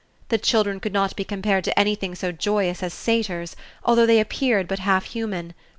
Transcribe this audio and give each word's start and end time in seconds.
The 0.29 0.39
children 0.39 0.79
could 0.79 0.93
not 0.93 1.15
be 1.15 1.23
compared 1.23 1.63
to 1.65 1.79
anything 1.79 2.15
so 2.15 2.31
joyous 2.31 2.81
as 2.81 2.91
satyrs, 2.91 3.55
although 3.85 4.07
they 4.07 4.19
appeared 4.19 4.67
but 4.67 4.79
half 4.79 5.05
human. 5.05 5.53